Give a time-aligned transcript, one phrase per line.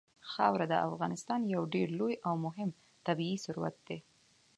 [0.31, 2.69] خاوره د افغانستان یو ډېر لوی او مهم
[3.05, 3.99] طبعي ثروت دی.